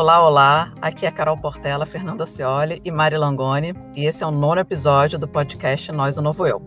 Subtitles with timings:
[0.00, 0.72] Olá, olá.
[0.80, 5.18] Aqui é Carol Portela, Fernanda Cioli e Mari Langoni, e esse é o nono episódio
[5.18, 6.62] do podcast Nós o Novo Eu.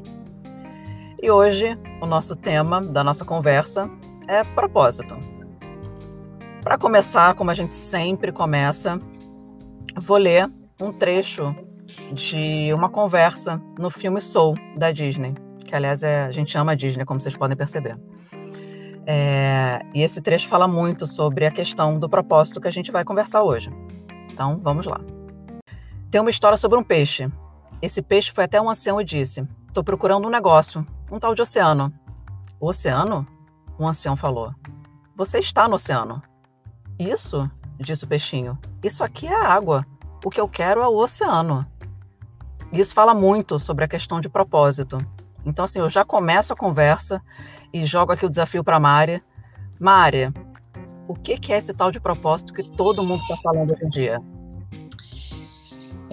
[1.23, 3.89] E hoje o nosso tema da nossa conversa
[4.27, 5.17] é propósito.
[6.61, 8.99] Para começar, como a gente sempre começa,
[9.95, 10.51] vou ler
[10.81, 11.55] um trecho
[12.11, 16.75] de uma conversa no filme Soul da Disney, que aliás é, a gente ama a
[16.75, 17.97] Disney, como vocês podem perceber.
[19.13, 23.03] É, e esse trecho fala muito sobre a questão do propósito que a gente vai
[23.03, 23.69] conversar hoje.
[24.31, 25.01] Então, vamos lá.
[26.09, 27.29] Tem uma história sobre um peixe.
[27.81, 31.41] Esse peixe foi até um ancião e disse: Estou procurando um negócio, um tal de
[31.41, 31.93] oceano.
[32.57, 33.27] O oceano?
[33.77, 34.55] Um ancião falou.
[35.17, 36.23] Você está no oceano.
[36.97, 37.51] Isso?
[37.77, 38.57] disse o peixinho.
[38.81, 39.85] Isso aqui é água.
[40.23, 41.67] O que eu quero é o oceano.
[42.71, 45.05] Isso fala muito sobre a questão de propósito.
[45.45, 47.21] Então, assim, eu já começo a conversa
[47.73, 49.23] e jogo aqui o desafio para Mária.
[49.79, 50.33] Mária,
[51.07, 53.89] o que, que é esse tal de propósito que todo mundo está falando hoje em
[53.89, 54.21] dia?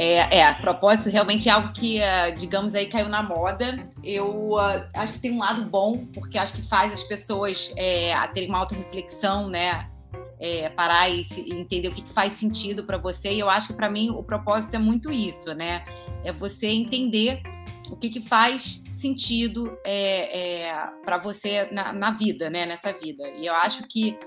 [0.00, 3.84] É, é, propósito realmente é algo que, uh, digamos aí, caiu na moda.
[4.04, 8.14] Eu uh, acho que tem um lado bom, porque acho que faz as pessoas é,
[8.28, 9.90] terem uma auto-reflexão, né?
[10.38, 13.32] É, parar e, se, e, entender o que, que faz sentido para você.
[13.32, 15.82] E eu acho que para mim o propósito é muito isso, né?
[16.22, 17.42] É você entender
[17.90, 22.66] o que, que faz sentido é, é, para você na, na, vida, né?
[22.66, 23.26] Nessa vida.
[23.36, 24.18] E eu acho que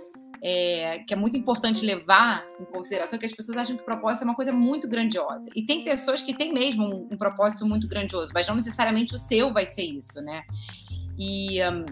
[0.44, 4.23] é, que é muito importante levar em consideração que as pessoas acham que o propósito
[4.23, 5.47] é uma coisa muito grandiosa.
[5.55, 9.19] E tem pessoas que têm mesmo um, um propósito muito grandioso, mas não necessariamente o
[9.19, 10.42] seu vai ser isso, né?
[11.19, 11.86] E, um,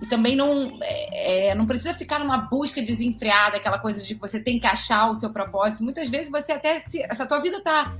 [0.00, 4.20] e também não, é, é, não precisa ficar numa busca desenfreada, aquela coisa de que
[4.20, 5.84] você tem que achar o seu propósito.
[5.84, 7.92] Muitas vezes você até, se, a tua vida está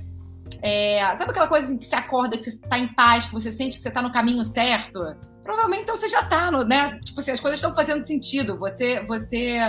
[0.61, 3.51] é, sabe aquela coisa assim, que você acorda, que você está em paz, que você
[3.51, 5.15] sente que você está no caminho certo?
[5.43, 6.99] Provavelmente então você já está, né?
[7.05, 8.57] Tipo assim, as coisas estão fazendo sentido.
[8.57, 9.59] Você, você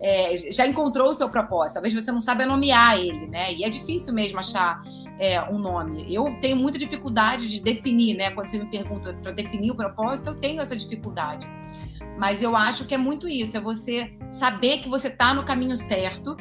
[0.00, 1.74] é, já encontrou o seu propósito.
[1.74, 3.52] Talvez você não saiba nomear ele, né?
[3.52, 4.80] E é difícil mesmo achar
[5.18, 6.06] é, um nome.
[6.12, 8.30] Eu tenho muita dificuldade de definir, né?
[8.30, 11.46] Quando você me pergunta para definir o propósito, eu tenho essa dificuldade.
[12.18, 15.76] Mas eu acho que é muito isso, é você saber que você está no caminho
[15.76, 16.34] certo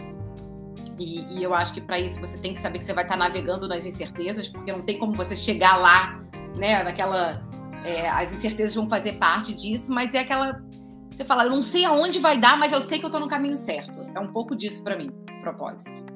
[1.00, 3.18] e, e eu acho que para isso você tem que saber que você vai estar
[3.18, 6.20] tá navegando nas incertezas, porque não tem como você chegar lá,
[6.56, 6.84] né?
[6.84, 7.44] Naquela.
[7.84, 10.62] É, as incertezas vão fazer parte disso, mas é aquela.
[11.12, 13.28] Você fala, eu não sei aonde vai dar, mas eu sei que eu estou no
[13.28, 14.02] caminho certo.
[14.16, 15.12] É um pouco disso para mim,
[15.42, 16.15] propósito.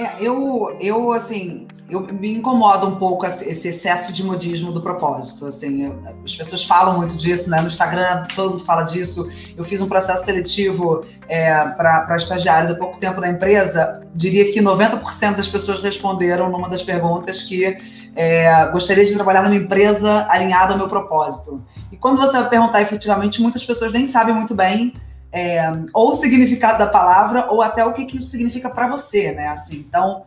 [0.00, 5.44] É, eu, eu, assim, eu me incomoda um pouco esse excesso de modismo do propósito.
[5.44, 7.60] Assim, eu, as pessoas falam muito disso, né?
[7.60, 9.30] No Instagram, todo mundo fala disso.
[9.54, 14.00] Eu fiz um processo seletivo é, para estagiários há pouco tempo na empresa.
[14.14, 17.76] Diria que 90% das pessoas responderam numa das perguntas que
[18.16, 21.62] é, gostaria de trabalhar numa empresa alinhada ao meu propósito.
[21.92, 24.94] E quando você vai perguntar efetivamente, muitas pessoas nem sabem muito bem
[25.32, 25.62] é,
[25.94, 29.48] ou o significado da palavra ou até o que, que isso significa para você, né?
[29.48, 30.24] Assim, então,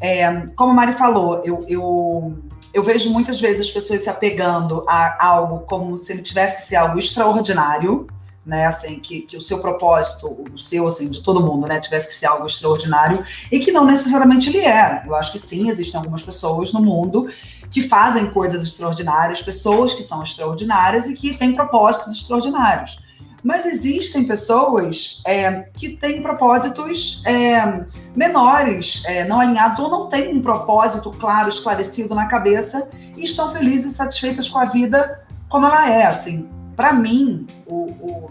[0.00, 2.34] é, como a Mari falou, eu, eu,
[2.72, 6.62] eu, vejo muitas vezes as pessoas se apegando a algo como se ele tivesse que
[6.62, 8.08] ser algo extraordinário,
[8.44, 8.66] né?
[8.66, 11.78] Assim, que, que o seu propósito, o seu, assim, de todo mundo, né?
[11.78, 15.04] Tivesse que ser algo extraordinário e que não necessariamente ele é.
[15.06, 17.28] Eu acho que sim, existem algumas pessoas no mundo
[17.70, 23.03] que fazem coisas extraordinárias, pessoas que são extraordinárias e que têm propósitos extraordinários.
[23.44, 27.84] Mas existem pessoas é, que têm propósitos é,
[28.16, 33.52] menores, é, não alinhados, ou não têm um propósito claro, esclarecido na cabeça e estão
[33.52, 36.06] felizes e satisfeitas com a vida como ela é.
[36.06, 38.30] Assim, para mim, o, o,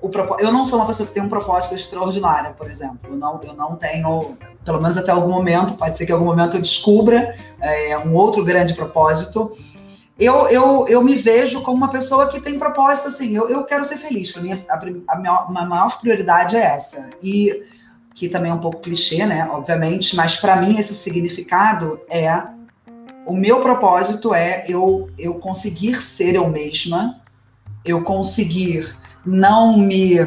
[0.00, 2.98] o, eu não sou uma pessoa que tem um propósito extraordinário, por exemplo.
[3.10, 6.24] Eu não, eu não tenho, pelo menos até algum momento, pode ser que em algum
[6.24, 9.52] momento eu descubra é, um outro grande propósito
[10.20, 13.84] eu, eu, eu me vejo como uma pessoa que tem propósito, assim, eu, eu quero
[13.84, 14.30] ser feliz.
[14.30, 14.74] Para mim, a,
[15.08, 17.08] a, maior, a maior prioridade é essa.
[17.22, 17.64] E
[18.14, 19.48] que também é um pouco clichê, né?
[19.50, 22.42] Obviamente, mas para mim esse significado é
[23.24, 27.20] o meu propósito é eu, eu conseguir ser eu mesma,
[27.84, 28.94] eu conseguir
[29.24, 30.18] não me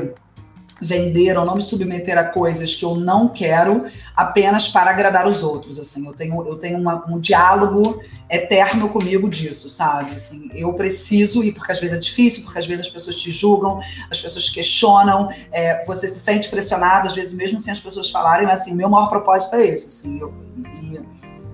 [0.83, 3.85] vender ou não me submeter a coisas que eu não quero
[4.15, 9.29] apenas para agradar os outros, assim, eu tenho, eu tenho uma, um diálogo eterno comigo
[9.29, 12.91] disso, sabe, assim, eu preciso, e porque às vezes é difícil, porque às vezes as
[12.91, 13.79] pessoas te julgam,
[14.11, 18.45] as pessoas questionam, é, você se sente pressionado, às vezes mesmo sem as pessoas falarem,
[18.45, 20.33] mas assim, meu maior propósito é esse, assim, eu,
[20.81, 20.99] e,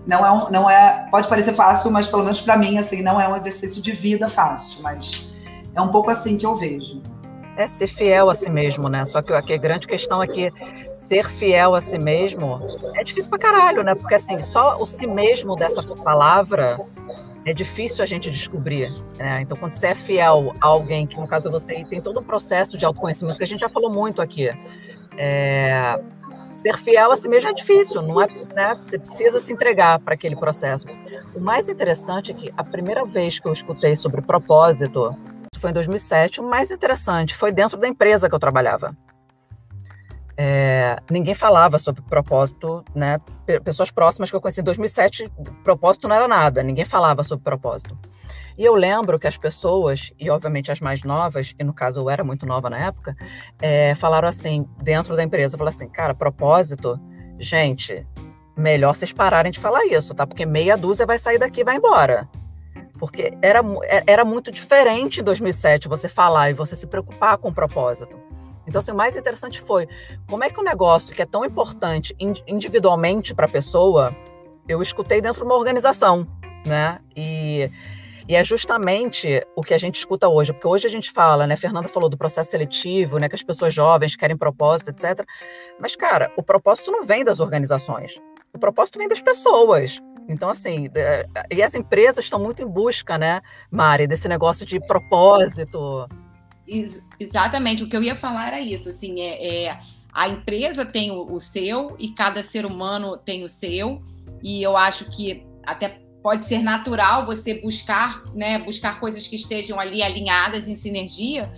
[0.08, 3.22] não é, um, não é, pode parecer fácil, mas pelo menos para mim, assim, não
[3.22, 5.30] é um exercício de vida fácil, mas
[5.76, 7.02] é um pouco assim que eu vejo.
[7.60, 9.06] É ser fiel a si mesmo, né?
[9.06, 10.54] Só que a grande questão é que
[10.94, 12.58] ser fiel a si mesmo
[12.96, 13.94] é difícil pra caralho, né?
[13.96, 16.80] Porque assim, só o si mesmo dessa palavra
[17.46, 18.90] é difícil a gente descobrir.
[19.18, 19.42] Né?
[19.42, 22.78] Então, quando você é fiel a alguém, que no caso você tem todo um processo
[22.78, 24.50] de autoconhecimento, que a gente já falou muito aqui.
[25.18, 26.00] é,
[26.54, 28.78] ser fiel a si mesmo é difícil, não é, né?
[28.82, 30.86] Você precisa se entregar para aquele processo.
[31.36, 35.10] O mais interessante é que a primeira vez que eu escutei sobre propósito
[35.60, 36.42] foi em 2007.
[36.42, 38.96] O mais interessante foi dentro da empresa que eu trabalhava.
[40.42, 43.20] É, ninguém falava sobre propósito, né?
[43.62, 45.30] Pessoas próximas que eu conheci em 2007,
[45.66, 47.98] propósito não era nada, ninguém falava sobre propósito.
[48.58, 52.10] E eu lembro que as pessoas, e obviamente as mais novas, e no caso eu
[52.10, 53.18] era muito nova na época,
[53.62, 56.98] é, falaram assim, dentro da empresa, falaram assim, cara, propósito,
[57.38, 58.08] gente,
[58.56, 60.26] melhor vocês pararem de falar isso, tá?
[60.26, 62.30] Porque meia dúzia vai sair daqui e vai embora.
[63.00, 67.50] Porque era, é, era muito diferente em 2007 você falar e você se preocupar com
[67.50, 68.16] o propósito.
[68.68, 69.88] Então, assim, o mais interessante foi
[70.28, 72.16] como é que um negócio que é tão importante
[72.48, 74.16] individualmente para a pessoa,
[74.68, 76.28] eu escutei dentro de uma organização,
[76.66, 77.00] né?
[77.16, 77.72] E
[78.30, 81.56] e é justamente o que a gente escuta hoje, porque hoje a gente fala, né?
[81.56, 83.28] Fernanda falou do processo seletivo, né?
[83.28, 85.26] Que as pessoas jovens querem propósito, etc.
[85.80, 88.22] Mas, cara, o propósito não vem das organizações.
[88.54, 90.00] O propósito vem das pessoas.
[90.30, 93.42] Então, assim, é, e as empresas estão muito em busca, né,
[93.72, 96.08] Mari, desse negócio de propósito.
[96.68, 99.80] Ex exatamente, o que eu ia falar era isso, assim, é, é
[100.14, 104.04] a empresa tem o, o, seu e cada ser humano tem o seu,
[104.44, 109.80] e eu acho que até pode ser natural você buscar, né, buscar coisas que estejam
[109.80, 111.52] ali alinhadas em sinergia,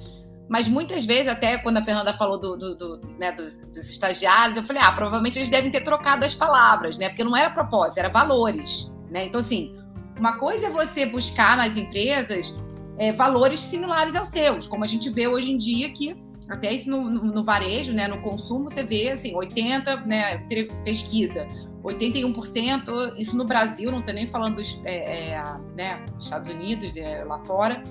[0.52, 4.58] mas muitas vezes, até quando a Fernanda falou do, do, do, né, dos, dos, estagiários,
[4.58, 7.08] eu falei, ah, provavelmente eles devem ter trocado as palavras, né?
[7.08, 9.28] Porque não era propósito, era valores, né?
[9.28, 9.74] Então, assim,
[10.20, 12.54] uma coisa é você buscar nas empresas
[12.98, 16.90] é, valores similares aos seus, como a gente vê hoje em dia que até isso
[16.90, 20.38] no, no, no varejo, né, no consumo, você vê assim, 80, né,
[20.84, 21.48] pesquisa,
[21.82, 25.44] 81%, isso no Brasil, não estou nem falando dos é, é,
[25.78, 27.82] né, Estados Unidos, é, lá fora,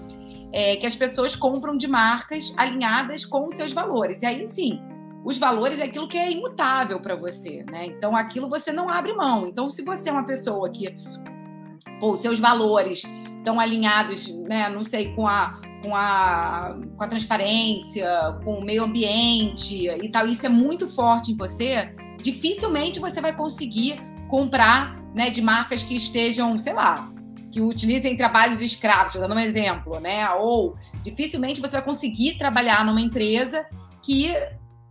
[0.52, 4.22] é, que as pessoas compram de marcas alinhadas com os seus valores.
[4.22, 4.80] E aí sim,
[5.24, 7.86] os valores é aquilo que é imutável para você, né?
[7.86, 9.46] Então aquilo você não abre mão.
[9.46, 10.94] Então, se você é uma pessoa que
[12.00, 13.02] pô, seus valores
[13.38, 15.52] estão alinhados, né, não sei, com a,
[15.82, 18.06] com a, com a transparência,
[18.44, 23.34] com o meio ambiente e tal, isso é muito forte em você, dificilmente você vai
[23.34, 23.98] conseguir
[24.28, 27.10] comprar né, de marcas que estejam, sei lá,
[27.50, 30.30] que utilizem trabalhos escravos, dando um exemplo, né?
[30.34, 33.66] Ou dificilmente você vai conseguir trabalhar numa empresa
[34.02, 34.32] que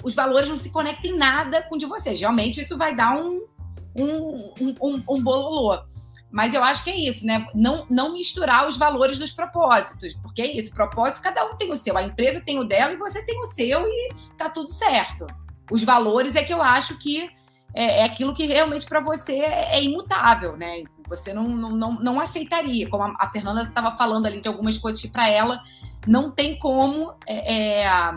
[0.03, 2.19] os valores não se conectem nada com o de vocês.
[2.19, 3.45] Realmente isso vai dar um,
[3.95, 5.81] um, um, um, um bololô.
[6.31, 7.45] Mas eu acho que é isso, né?
[7.55, 11.75] Não, não misturar os valores dos propósitos, porque é isso, propósito, cada um tem o
[11.75, 11.97] seu.
[11.97, 15.25] A empresa tem o dela e você tem o seu e tá tudo certo.
[15.71, 17.29] Os valores é que eu acho que
[17.73, 20.83] é, é aquilo que realmente para você é, é, imutável, né?
[21.09, 25.07] Você não, não, não aceitaria, como a, Fernanda estava falando ali de algumas coisas que
[25.07, 25.61] para ela
[26.07, 27.13] não tem como.
[27.27, 28.11] É, é,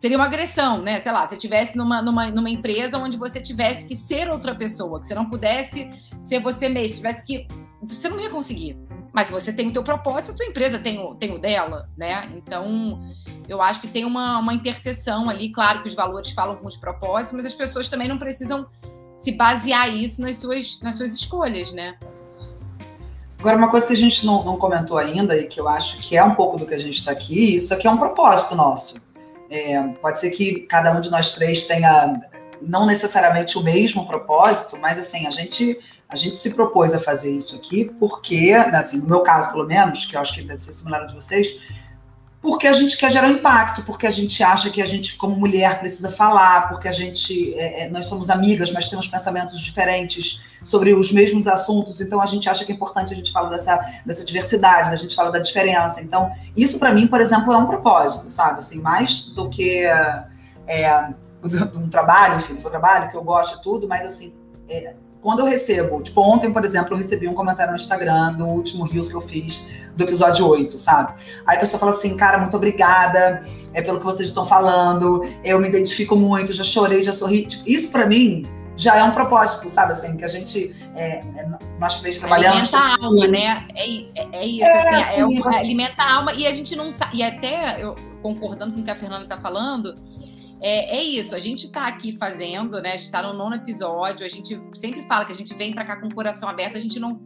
[0.00, 1.00] seria uma agressão, né?
[1.00, 5.00] Sei lá, se tivesse numa, numa, numa empresa onde você tivesse que ser outra pessoa,
[5.00, 5.88] que você não pudesse
[6.22, 7.46] ser você mesmo, tivesse que.
[7.82, 8.78] Você não ia conseguir.
[9.14, 12.28] Mas você tem o teu propósito, a tua empresa tem o, tem o dela, né?
[12.34, 13.00] Então,
[13.48, 15.52] eu acho que tem uma, uma interseção ali.
[15.52, 18.66] Claro que os valores falam com os propósitos, mas as pessoas também não precisam
[19.16, 21.96] se basear isso nas suas, nas suas escolhas, né?
[23.38, 26.16] Agora, uma coisa que a gente não, não comentou ainda e que eu acho que
[26.16, 29.06] é um pouco do que a gente está aqui, isso aqui é um propósito nosso.
[29.50, 32.18] É, pode ser que cada um de nós três tenha
[32.62, 35.78] não necessariamente o mesmo propósito, mas assim, a gente
[36.08, 40.04] a gente se propôs a fazer isso aqui porque, assim, no meu caso pelo menos,
[40.04, 41.58] que eu acho que deve ser similar ao de vocês,
[42.44, 45.80] porque a gente quer gerar impacto, porque a gente acha que a gente, como mulher,
[45.80, 50.92] precisa falar, porque a gente, é, é, nós somos amigas, mas temos pensamentos diferentes sobre
[50.92, 54.26] os mesmos assuntos, então a gente acha que é importante a gente falar dessa, dessa
[54.26, 56.02] diversidade, a gente fala da diferença.
[56.02, 58.58] Então, isso para mim, por exemplo, é um propósito, sabe?
[58.58, 59.82] Assim, mais do que
[60.66, 61.08] é,
[61.74, 64.34] um trabalho, enfim, do trabalho, que eu gosto e tudo, mas assim,
[64.68, 68.44] é, quando eu recebo, tipo, ontem, por exemplo, eu recebi um comentário no Instagram do
[68.44, 69.64] último Rios que eu fiz,
[69.96, 71.14] do episódio 8, sabe?
[71.46, 75.58] Aí a pessoa fala assim, cara, muito obrigada é, pelo que vocês estão falando, eu
[75.58, 77.46] me identifico muito, já chorei, já sorri.
[77.46, 78.44] Tipo, isso para mim
[78.76, 79.92] já é um propósito, sabe?
[79.92, 81.48] Assim, que a gente, é, é
[81.80, 82.74] nós três trabalhamos.
[82.74, 83.66] Alimenta a alma, né?
[83.74, 86.90] É, é, é isso, é, assim, assim, é, alimenta a alma e a gente não
[86.90, 89.96] sabe, e até eu concordando com o que a Fernanda está falando,
[90.66, 92.92] é, é, isso, a gente está aqui fazendo, né?
[92.92, 95.84] A gente está no nono episódio, a gente sempre fala que a gente vem para
[95.84, 97.20] cá com o coração aberto, a gente não.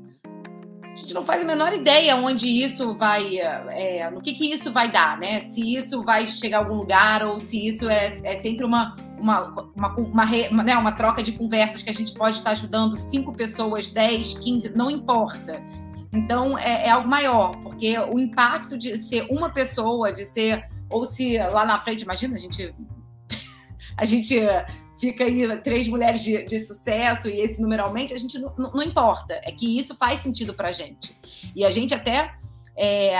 [0.82, 3.38] A gente não faz a menor ideia onde isso vai.
[3.38, 5.42] É, no que, que isso vai dar, né?
[5.42, 9.42] Se isso vai chegar a algum lugar ou se isso é, é sempre uma, uma,
[9.76, 13.32] uma, uma, uma, né, uma troca de conversas que a gente pode estar ajudando cinco
[13.32, 15.62] pessoas, 10, 15, não importa.
[16.12, 20.60] Então é, é algo maior, porque o impacto de ser uma pessoa, de ser.
[20.90, 22.74] Ou se lá na frente, imagina, a gente
[23.98, 24.40] a gente
[24.98, 29.34] fica aí três mulheres de, de sucesso e esse numeralmente, a gente não, importa.
[29.44, 31.16] É que isso faz sentido pra gente.
[31.54, 32.32] E a gente até.
[32.76, 33.16] É,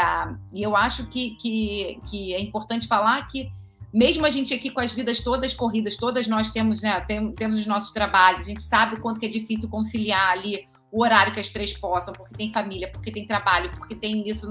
[0.55, 3.51] e eu acho que, que, que é importante falar que
[3.93, 7.59] mesmo a gente aqui com as vidas todas corridas, todas nós temos, né, tem, temos
[7.59, 11.33] os nossos trabalhos, a gente sabe o quanto que é difícil conciliar ali o horário
[11.33, 14.51] que as três possam, porque tem família, porque tem trabalho, porque tem isso.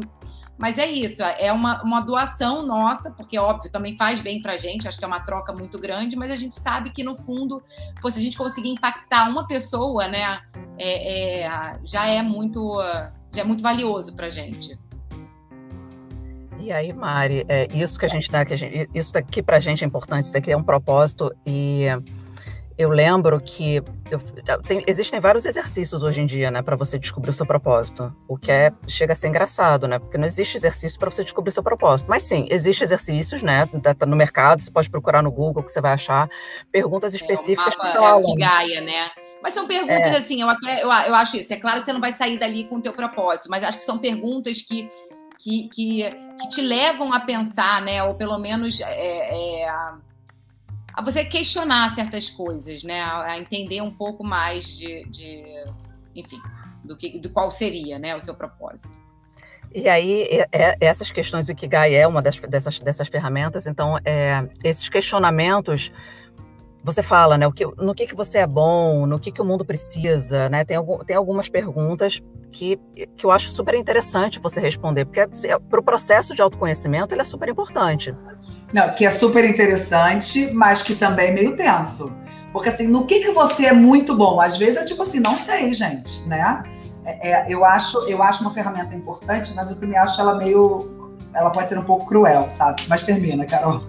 [0.57, 4.87] Mas é isso, é uma, uma doação nossa, porque, óbvio, também faz bem pra gente,
[4.87, 7.61] acho que é uma troca muito grande, mas a gente sabe que, no fundo,
[8.01, 10.39] pô, se a gente conseguir impactar uma pessoa, né,
[10.79, 12.81] é, é, já é muito
[13.31, 14.79] já é muito valioso pra gente.
[16.59, 19.59] E aí, Mari, é, isso que a gente dá, que a gente, isso daqui pra
[19.59, 21.85] gente é importante, isso daqui é um propósito e
[22.77, 24.19] eu lembro que eu,
[24.67, 28.15] tem, existem vários exercícios hoje em dia, né, para você descobrir o seu propósito.
[28.27, 29.97] O que é chega a ser engraçado, né?
[29.97, 32.07] Porque não existe exercício para você descobrir o seu propósito.
[32.07, 33.67] Mas sim, existem exercícios, né?
[33.81, 36.29] Tá, tá, no mercado, você pode procurar no Google que você vai achar
[36.71, 38.33] perguntas específicas é, que falam.
[38.33, 39.09] É Gaia, né?
[39.41, 40.17] Mas são perguntas é.
[40.17, 41.51] assim, eu até eu, eu acho isso.
[41.51, 43.83] É claro que você não vai sair dali com o teu propósito, mas acho que
[43.83, 44.89] são perguntas que
[45.39, 46.03] que, que,
[46.41, 48.03] que te levam a pensar, né?
[48.03, 49.69] Ou pelo menos é, é,
[50.97, 53.03] a você questionar certas coisas, né?
[53.03, 55.45] A, entender um pouco mais de, de
[56.15, 56.41] enfim,
[56.83, 58.97] do que do qual seria, né, o seu propósito.
[59.71, 63.99] E aí, é, é, essas questões, o Ikigai é uma das, dessas, dessas ferramentas, então,
[64.03, 65.91] é, esses questionamentos,
[66.83, 69.45] você fala, né, o que, no que, que você é bom, no que, que o
[69.45, 72.79] mundo precisa, né, tem, algum, tem algumas perguntas que,
[73.15, 77.21] que eu acho super interessante você responder, porque assim, para o processo de autoconhecimento ele
[77.21, 78.15] é super importante.
[78.73, 82.11] Não, que é super interessante, mas que também é meio tenso.
[82.51, 84.41] Porque assim, no que, que você é muito bom?
[84.41, 86.63] Às vezes é tipo assim, não sei, gente, né?
[87.05, 91.15] É, é, eu, acho, eu acho uma ferramenta importante, mas eu também acho ela meio.
[91.33, 92.83] Ela pode ser um pouco cruel, sabe?
[92.87, 93.81] Mas termina, Carol.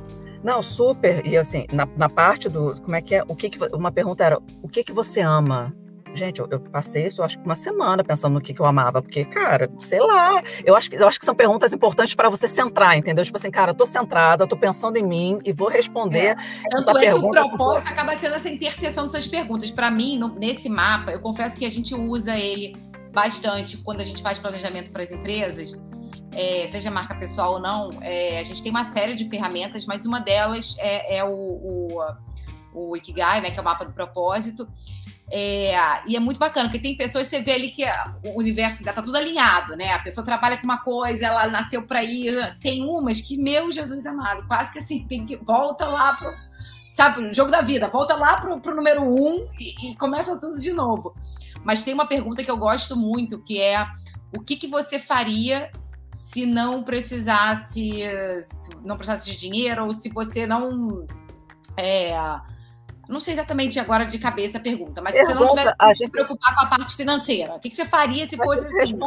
[0.42, 1.26] Não, super.
[1.26, 2.80] E assim, na, na parte do.
[2.80, 3.22] Como é que é?
[3.26, 5.74] O que, que Uma pergunta era: o que, que você ama?
[6.14, 8.66] Gente, eu, eu, passei isso, eu acho que uma semana pensando no que, que eu
[8.66, 12.28] amava, porque, cara, sei lá, eu acho que, eu acho que são perguntas importantes para
[12.28, 13.24] você centrar, entendeu?
[13.24, 16.36] Tipo assim, cara, eu tô centrada, tô pensando em mim e vou responder.
[16.64, 16.68] É.
[16.70, 19.70] Tanto é pergunta, que o propósito acaba sendo essa interseção dessas perguntas.
[19.70, 22.76] Para mim, no, nesse mapa, eu confesso que a gente usa ele
[23.12, 25.76] bastante quando a gente faz planejamento para as empresas.
[26.32, 30.04] É, seja marca pessoal ou não, é, a gente tem uma série de ferramentas, mas
[30.04, 31.98] uma delas é, é o, o,
[32.74, 34.68] o Ikigai, né, que é o mapa do propósito.
[35.30, 35.74] É,
[36.06, 37.84] e é muito bacana, porque tem pessoas você vê ali que
[38.24, 39.92] o universo está tudo alinhado, né?
[39.92, 42.58] A pessoa trabalha com uma coisa, ela nasceu para ir.
[42.60, 46.32] Tem umas que, meu Jesus amado, quase que assim, tem que volta lá pro.
[46.92, 50.58] Sabe, o jogo da vida, volta lá pro, pro número um e, e começa tudo
[50.60, 51.14] de novo.
[51.62, 53.86] Mas tem uma pergunta que eu gosto muito, que é
[54.36, 55.70] o que, que você faria
[56.12, 58.00] se não precisasse,
[58.42, 61.06] se não precisasse de dinheiro, ou se você não.
[61.76, 62.14] É,
[63.08, 65.86] não sei exatamente agora de cabeça a pergunta, mas pergunta, se você não tivesse que
[65.86, 65.98] gente...
[65.98, 68.98] se preocupar com a parte financeira, o que, que você faria se fosse assim,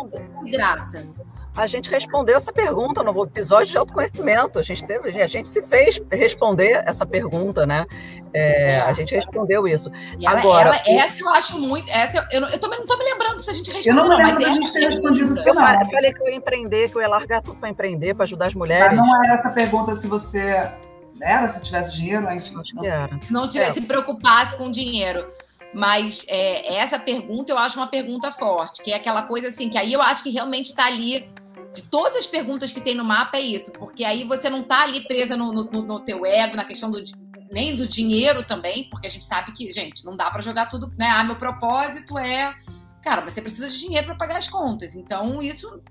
[0.44, 1.08] de graça?
[1.54, 4.58] A gente respondeu essa pergunta no episódio de autoconhecimento.
[4.58, 7.86] A gente teve, a gente se fez responder essa pergunta, né?
[8.34, 8.82] É, é.
[8.82, 9.92] A gente respondeu isso.
[10.18, 11.90] E ela, Agora, ela, essa eu acho muito.
[11.90, 14.02] Essa eu, eu, eu também não estou me lembrando se a gente respondeu.
[14.02, 15.50] Eu não me lembro da gente ter respondido isso.
[15.50, 18.46] Eu falei que eu ia empreender, que eu ia largar tudo para empreender, para ajudar
[18.46, 18.98] as mulheres.
[18.98, 20.72] Mas não era essa pergunta se você
[21.20, 22.56] era se tivesse dinheiro, enfim.
[22.56, 23.74] Não se não tivesse é.
[23.74, 25.26] se preocupasse com dinheiro.
[25.74, 29.78] Mas é, essa pergunta eu acho uma pergunta forte, que é aquela coisa assim, que
[29.78, 31.30] aí eu acho que realmente está ali.
[31.74, 34.84] De todas as perguntas que tem no mapa é isso, porque aí você não está
[34.84, 37.02] ali presa no, no, no, teu ego, na questão do
[37.50, 40.92] nem do dinheiro também, porque a gente sabe que, gente, não dá para jogar tudo,
[40.98, 41.08] né?
[41.10, 42.54] Ah, meu propósito é,
[43.02, 44.96] cara, você precisa de dinheiro para pagar as contas.
[44.96, 45.82] Então, isso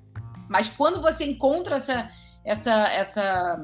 [0.50, 2.08] mas quando você encontra essa
[2.44, 3.58] essa essa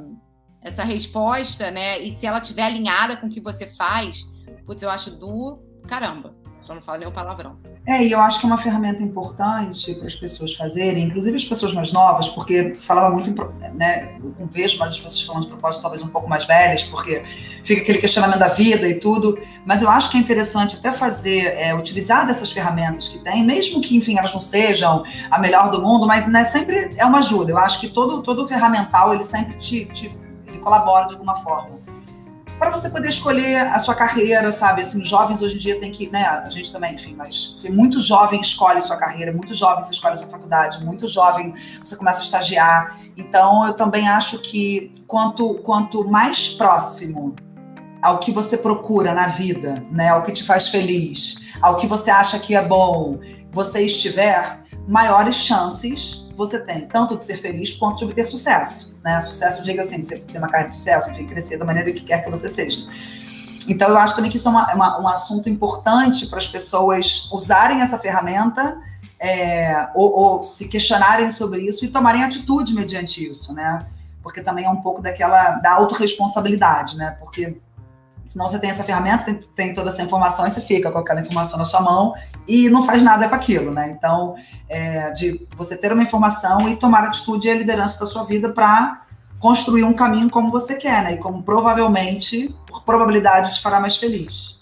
[0.66, 2.00] essa resposta, né?
[2.00, 4.28] E se ela tiver alinhada com o que você faz,
[4.66, 6.34] putz, eu acho do caramba.
[6.62, 7.56] Só não falo nenhum palavrão.
[7.86, 11.44] É, e eu acho que é uma ferramenta importante para as pessoas fazerem, inclusive as
[11.44, 13.30] pessoas mais novas, porque se falava muito,
[13.74, 17.22] né, eu vejo mais as pessoas falando de propósito talvez um pouco mais velhas, porque
[17.62, 21.54] fica aquele questionamento da vida e tudo, mas eu acho que é interessante até fazer,
[21.56, 25.80] é, utilizar dessas ferramentas que tem, mesmo que, enfim, elas não sejam a melhor do
[25.80, 27.52] mundo, mas né, sempre é uma ajuda.
[27.52, 30.25] Eu acho que todo, todo ferramental, ele sempre te, te
[30.66, 31.78] colabora de alguma forma.
[32.58, 34.80] Para você poder escolher a sua carreira, sabe?
[34.80, 36.24] Assim, os jovens hoje em dia tem que, né?
[36.24, 40.16] A gente também, enfim, mas se muito jovem escolhe sua carreira, muito jovem você escolhe
[40.16, 41.54] sua faculdade, muito jovem
[41.84, 42.98] você começa a estagiar.
[43.16, 47.36] Então, eu também acho que quanto, quanto mais próximo
[48.02, 50.08] ao que você procura na vida, né?
[50.08, 53.20] Ao que te faz feliz, ao que você acha que é bom,
[53.52, 58.98] você estiver, maiores chances você tem, tanto de ser feliz quanto de obter sucesso.
[59.02, 59.20] Né?
[59.20, 62.22] Sucesso, diga assim, você ter uma carreira de sucesso, enfim, crescer da maneira que quer
[62.22, 62.86] que você seja.
[63.66, 67.30] então, eu acho também que isso é uma, uma, um assunto importante para as pessoas
[67.32, 68.76] usarem essa ferramenta
[69.18, 73.78] é, ou, ou, se questionarem sobre isso e tomarem atitude mediante isso, né?
[74.22, 77.16] Porque também é um pouco daquela da autorresponsabilidade, né?
[77.18, 77.56] Porque
[78.26, 81.20] senão você tem essa ferramenta, tem, tem, toda essa informação e você fica com aquela
[81.20, 82.14] informação na sua mão
[82.46, 83.90] e não faz nada com aquilo, né?
[83.90, 84.34] Então,
[84.68, 88.50] é, de você ter uma informação e tomar atitude e a liderança da sua vida
[88.50, 89.02] para
[89.38, 91.14] construir um caminho como você quer, né?
[91.14, 94.56] E como provavelmente, por probabilidade, te fará mais feliz.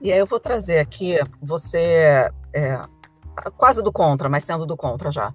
[0.00, 2.80] E aí eu vou trazer aqui você é,
[3.56, 5.32] quase do contra, mas sendo do contra já.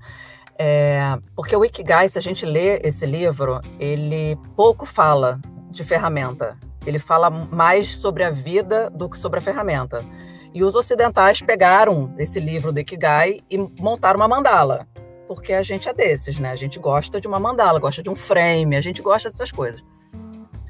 [0.57, 6.57] É, porque o Ikigai, se a gente lê esse livro, ele pouco fala de ferramenta.
[6.85, 10.03] Ele fala mais sobre a vida do que sobre a ferramenta.
[10.53, 14.87] E os ocidentais pegaram esse livro do Ikigai e montaram uma mandala.
[15.27, 16.51] Porque a gente é desses, né?
[16.51, 19.81] A gente gosta de uma mandala, gosta de um frame, a gente gosta dessas coisas.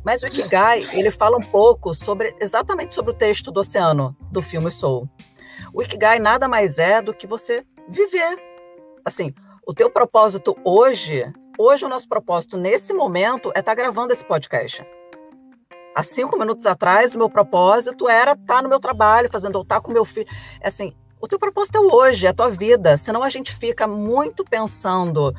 [0.04, 4.42] Mas o Ikigai, ele fala um pouco sobre exatamente sobre o texto do oceano do
[4.42, 5.10] filme Soul.
[5.74, 8.38] O Ikigai nada mais é do que você viver.
[9.06, 9.34] Assim,
[9.66, 14.26] o teu propósito hoje, hoje o nosso propósito nesse momento é estar tá gravando esse
[14.26, 14.86] podcast.
[15.96, 19.62] Há cinco minutos atrás, o meu propósito era estar tá no meu trabalho, fazendo ou
[19.62, 20.28] estar tá com meu filho.
[20.62, 22.98] É assim, o teu propósito é hoje, é a tua vida.
[22.98, 25.34] Senão a gente fica muito pensando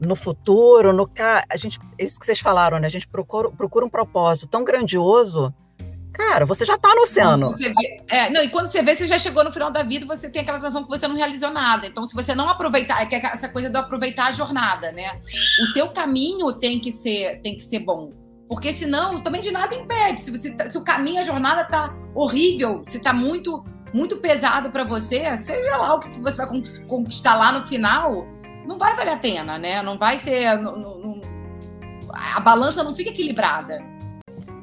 [0.00, 2.86] no futuro, no a gente, isso que vocês falaram, né?
[2.86, 5.52] A gente procura, procura um propósito tão grandioso
[6.18, 7.56] Cara, você já tá no oceano.
[7.56, 7.72] Vê,
[8.08, 10.42] é, não, e quando você vê, você já chegou no final da vida, você tem
[10.42, 11.86] aquela sensação que você não realizou nada.
[11.86, 15.20] Então, se você não aproveitar, é é essa coisa do aproveitar a jornada, né?
[15.62, 18.12] O teu caminho tem que ser, tem que ser bom.
[18.48, 20.20] Porque senão, também de nada impede.
[20.20, 23.62] Se, você, tá, se o caminho, a jornada tá horrível, se tá muito,
[23.92, 28.26] muito pesado para você, seja lá o que você vai conquistar lá no final,
[28.66, 29.82] não vai valer a pena, né?
[29.82, 30.56] Não vai ser.
[30.56, 31.20] Não, não,
[32.34, 33.82] a balança não fica equilibrada.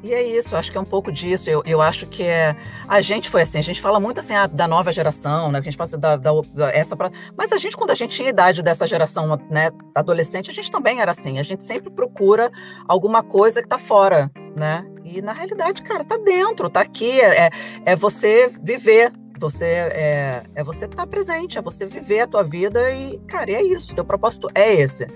[0.02, 1.50] E é isso, acho que é um pouco disso.
[1.50, 2.56] Eu, eu acho que é.
[2.86, 5.60] A gente foi assim, a gente fala muito assim ah, da nova geração, né?
[5.60, 7.10] Que a gente fala assim, da, da, da, essa pra...
[7.36, 11.00] Mas a gente, quando a gente tinha idade dessa geração, né, adolescente, a gente também
[11.00, 11.38] era assim.
[11.38, 12.50] A gente sempre procura
[12.86, 14.86] alguma coisa que tá fora, né?
[15.04, 17.20] E na realidade, cara, tá dentro, tá aqui.
[17.20, 17.50] É,
[17.84, 19.12] é você viver.
[19.38, 23.50] Você é, é você estar tá presente, é você viver a tua vida e, cara,
[23.50, 23.94] é isso.
[23.94, 25.06] Teu propósito é esse.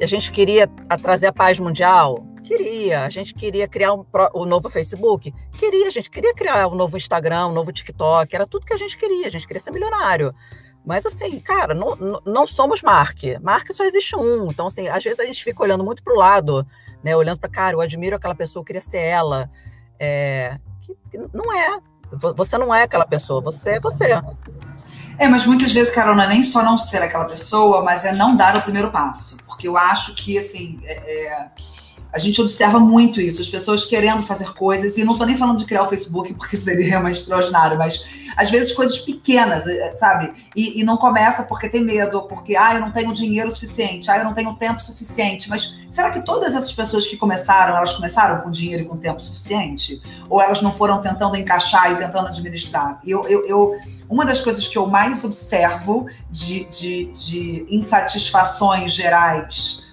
[0.00, 0.68] A gente queria
[1.02, 3.04] trazer a paz mundial, Queria.
[3.04, 5.34] A gente queria criar um, o novo Facebook?
[5.58, 5.88] Queria.
[5.88, 8.32] A gente queria criar um novo Instagram, um novo TikTok.
[8.34, 9.26] Era tudo que a gente queria.
[9.26, 10.32] A gente queria ser milionário.
[10.84, 13.18] Mas, assim, cara, não, não somos Mark.
[13.42, 14.48] Mark só existe um.
[14.48, 16.64] Então, assim, às vezes a gente fica olhando muito para o lado,
[17.02, 17.16] né?
[17.16, 19.50] Olhando para, cara, eu admiro aquela pessoa, eu queria ser ela.
[19.98, 21.80] É, que, que não é.
[22.36, 24.20] Você não é aquela pessoa, você é você.
[25.18, 28.12] É, mas muitas vezes, Carol, não é nem só não ser aquela pessoa, mas é
[28.12, 29.44] não dar o primeiro passo.
[29.46, 31.48] Porque eu acho que, assim, é, é
[32.16, 35.58] a gente observa muito isso, as pessoas querendo fazer coisas, e não estou nem falando
[35.58, 39.94] de criar o Facebook, porque isso seria realmente extraordinário, mas às vezes coisas pequenas, eh,
[39.94, 40.32] sabe?
[40.54, 44.18] E, e, não começa porque tem medo, porque, ah, eu não tenho dinheiro suficiente, ah,
[44.18, 45.48] eu não tenho tempo suficiente.
[45.48, 49.20] Mas será que todas essas pessoas que começaram, elas começaram com dinheiro e com tempo
[49.20, 50.02] suficiente?
[50.28, 52.98] Ou elas não foram tentando encaixar e tentando administrar?
[53.06, 53.76] Eu, eu, eu
[54.08, 59.85] uma das coisas que eu mais observo de, de, de insatisfações gerais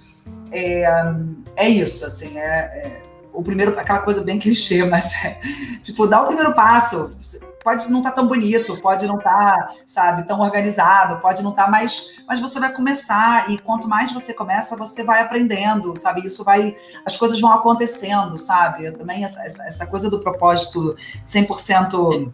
[0.54, 1.14] é,
[1.56, 5.40] é isso, assim, é, é, o primeiro, aquela coisa bem clichê, mas é,
[5.82, 7.16] tipo, dá o primeiro passo.
[7.62, 11.50] Pode não estar tá tão bonito, pode não estar, tá, sabe, tão organizado, pode não
[11.50, 16.26] estar tá mas você vai começar e quanto mais você começa, você vai aprendendo, sabe?
[16.26, 18.90] Isso vai, as coisas vão acontecendo, sabe?
[18.90, 22.30] Também essa, essa coisa do propósito 100%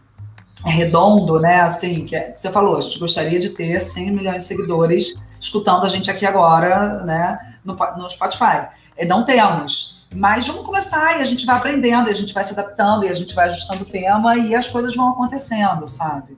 [0.64, 1.61] redondo, né?
[1.61, 5.85] Assim, que é, você falou, a gente gostaria de ter 100 milhões de seguidores escutando
[5.85, 7.49] a gente aqui agora, né?
[7.64, 8.68] No, no Spotify.
[8.96, 10.01] É, não temos.
[10.14, 13.09] Mas vamos começar e a gente vai aprendendo, e a gente vai se adaptando, e
[13.09, 16.37] a gente vai ajustando o tema e as coisas vão acontecendo, sabe?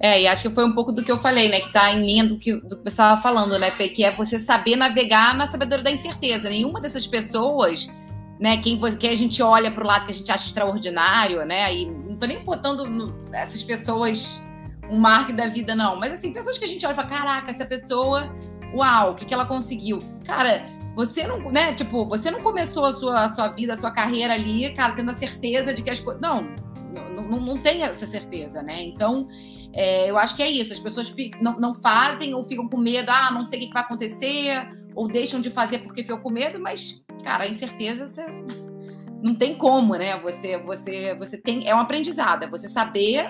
[0.00, 1.60] É, e acho que foi um pouco do que eu falei, né?
[1.60, 3.88] Que tá em linha do que, do que você estava falando, né, Fê?
[3.88, 6.48] Que é você saber navegar na sabedoria da incerteza.
[6.48, 7.90] Nenhuma dessas pessoas,
[8.38, 8.56] né?
[8.58, 11.74] Quem, quem a gente olha para o lado que a gente acha extraordinário, né?
[11.74, 14.40] E não tô nem botando essas pessoas
[14.88, 15.98] um marco da vida, não.
[15.98, 18.32] Mas assim, pessoas que a gente olha e fala: caraca, essa pessoa,
[18.74, 20.02] uau, o que, que ela conseguiu?
[20.24, 21.72] Cara você não, né?
[21.74, 25.12] Tipo, você não começou a sua, a sua vida, a sua carreira ali, cara, tendo
[25.12, 26.20] a certeza de que as coisas.
[26.20, 26.42] Não,
[26.92, 28.82] não, não tem essa certeza, né?
[28.82, 29.28] Então,
[29.72, 30.72] é, eu acho que é isso.
[30.72, 33.72] As pessoas ficam, não, não fazem ou ficam com medo, ah, não sei o que
[33.72, 38.26] vai acontecer, ou deixam de fazer porque ficam com medo, mas, cara, a incerteza você
[39.22, 40.18] não tem como, né?
[40.18, 41.68] Você, você, você tem.
[41.68, 43.24] É um aprendizado, é você saber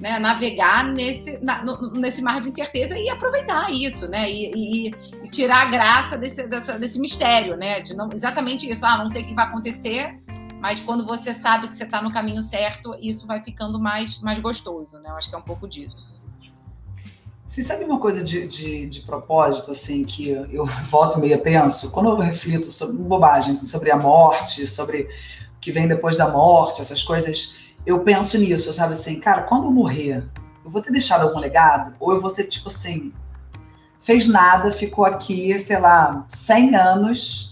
[0.00, 4.30] né, navegar nesse, na, no, nesse mar de incerteza e aproveitar isso, né?
[4.30, 7.80] E, e, e tirar a graça desse, dessa, desse mistério, né?
[7.80, 8.84] De não, exatamente isso.
[8.86, 10.18] Ah, não sei o que vai acontecer,
[10.58, 14.38] mas quando você sabe que você está no caminho certo, isso vai ficando mais, mais
[14.38, 15.10] gostoso, né?
[15.10, 16.08] Eu acho que é um pouco disso.
[17.46, 21.90] Você sabe uma coisa de, de, de propósito, assim, que eu volto e meia penso?
[21.90, 26.28] Quando eu reflito sobre bobagens, assim, sobre a morte, sobre o que vem depois da
[26.28, 30.28] morte, essas coisas, eu penso nisso, sabe assim, cara, quando eu morrer,
[30.64, 31.94] eu vou ter deixado algum legado?
[31.98, 33.12] Ou eu vou ser, tipo assim,
[34.00, 37.50] fez nada, ficou aqui, sei lá, 100 anos,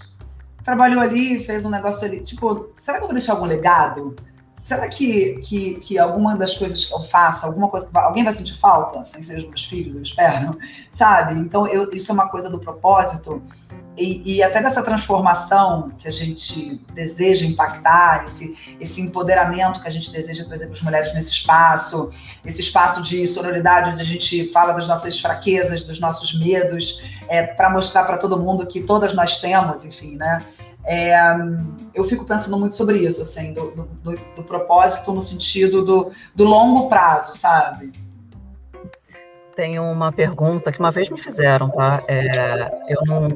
[0.64, 2.22] trabalhou ali, fez um negócio ali.
[2.22, 4.14] Tipo, será que eu vou deixar algum legado?
[4.60, 8.54] Será que, que, que alguma das coisas que eu faça, alguma coisa alguém vai sentir
[8.54, 10.58] falta, sem ser os meus filhos, eu espero,
[10.90, 11.38] sabe?
[11.38, 13.42] Então, eu, isso é uma coisa do propósito
[13.98, 19.90] e, e, até dessa transformação que a gente deseja impactar, esse, esse empoderamento que a
[19.90, 22.10] gente deseja trazer para as mulheres nesse espaço,
[22.44, 27.42] esse espaço de sororidade onde a gente fala das nossas fraquezas, dos nossos medos, é,
[27.42, 30.44] para mostrar para todo mundo que todas nós temos, enfim, né?
[30.84, 31.18] É,
[31.92, 36.44] eu fico pensando muito sobre isso, assim, do, do, do propósito no sentido do, do
[36.44, 37.92] longo prazo, sabe?
[39.58, 42.04] Tem uma pergunta que uma vez me fizeram, tá?
[42.06, 43.28] É, eu não,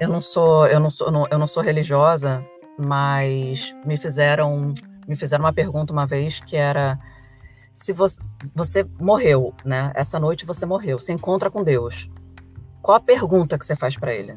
[0.00, 2.44] eu não sou, eu não sou, eu não sou religiosa,
[2.76, 4.74] mas me fizeram,
[5.06, 6.98] me fizeram uma pergunta uma vez que era
[7.72, 8.20] se você,
[8.52, 9.92] você morreu, né?
[9.94, 12.10] Essa noite você morreu, você encontra com Deus.
[12.82, 14.36] Qual a pergunta que você faz para ele?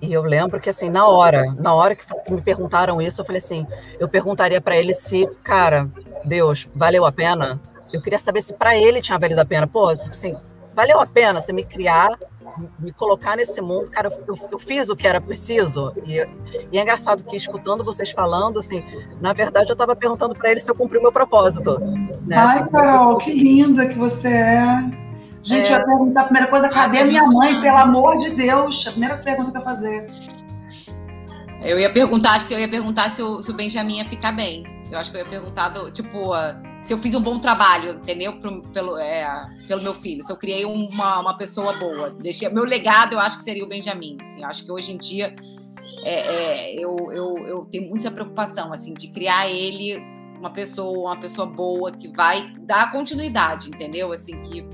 [0.00, 3.42] E eu lembro que assim, na hora, na hora que me perguntaram isso, eu falei
[3.42, 3.66] assim,
[4.00, 5.86] eu perguntaria para ele se, cara,
[6.24, 7.60] Deus, valeu a pena?
[7.92, 9.66] Eu queria saber se para ele tinha valido a pena.
[9.66, 10.36] Pô, tipo assim,
[10.74, 12.10] valeu a pena você me criar,
[12.78, 13.90] me colocar nesse mundo.
[13.90, 15.92] Cara, eu, eu fiz o que era preciso.
[16.04, 16.16] E,
[16.70, 18.84] e, é engraçado que, escutando vocês falando, assim,
[19.20, 21.78] na verdade, eu estava perguntando para ele se eu cumpri o meu propósito.
[22.26, 22.36] Né?
[22.36, 25.08] Ai, Carol, que linda que você é.
[25.42, 25.74] Gente, é...
[25.74, 27.60] eu ia perguntar a primeira coisa, cadê minha mãe?
[27.60, 30.06] Pelo amor de Deus, a primeira pergunta que eu ia fazer.
[31.62, 34.32] Eu ia perguntar, acho que eu ia perguntar se o, se o Benjamin ia ficar
[34.32, 34.64] bem.
[34.90, 36.32] Eu acho que eu ia perguntar, do, tipo,
[36.88, 38.40] se eu fiz um bom trabalho, entendeu?
[38.40, 42.08] Pro, pelo, é, pelo meu filho, se eu criei uma, uma pessoa boa.
[42.08, 44.16] Deixei, meu legado, eu acho que seria o Benjamin.
[44.22, 45.36] Assim, acho que hoje em dia
[46.02, 50.02] é, é, eu, eu, eu tenho muita preocupação assim, de criar ele
[50.38, 54.10] uma pessoa, uma pessoa boa que vai dar continuidade, entendeu?
[54.10, 54.66] Assim, que